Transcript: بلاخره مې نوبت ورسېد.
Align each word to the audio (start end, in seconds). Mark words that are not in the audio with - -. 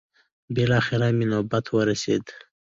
بلاخره 0.55 1.07
مې 1.17 1.25
نوبت 1.31 1.65
ورسېد. 1.69 2.25